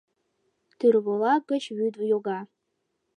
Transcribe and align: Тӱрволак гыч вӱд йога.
Тӱрволак 0.77 1.41
гыч 1.51 1.63
вӱд 1.77 1.95
йога. 2.11 2.39